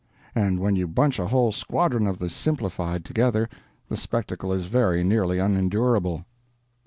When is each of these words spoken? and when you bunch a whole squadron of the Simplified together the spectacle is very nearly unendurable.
and 0.33 0.59
when 0.59 0.75
you 0.75 0.87
bunch 0.87 1.19
a 1.19 1.27
whole 1.27 1.51
squadron 1.51 2.07
of 2.07 2.17
the 2.17 2.27
Simplified 2.27 3.05
together 3.05 3.47
the 3.87 3.95
spectacle 3.95 4.51
is 4.51 4.65
very 4.65 5.03
nearly 5.03 5.37
unendurable. 5.37 6.25